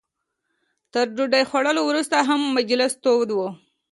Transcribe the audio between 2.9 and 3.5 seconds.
تود و.